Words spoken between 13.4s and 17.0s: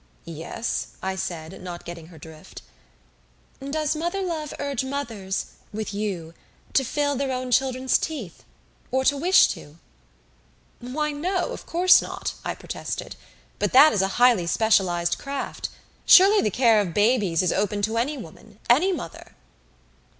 "But that is a highly specialized craft. Surely the care of